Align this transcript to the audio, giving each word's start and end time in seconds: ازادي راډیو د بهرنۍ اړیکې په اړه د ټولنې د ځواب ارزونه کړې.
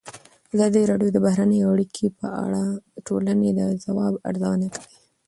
ازادي 0.53 0.81
راډیو 0.91 1.09
د 1.13 1.17
بهرنۍ 1.25 1.59
اړیکې 1.71 2.07
په 2.19 2.27
اړه 2.45 2.63
د 2.93 2.95
ټولنې 3.07 3.49
د 3.59 3.61
ځواب 3.83 4.13
ارزونه 4.29 4.67
کړې. 4.73 4.87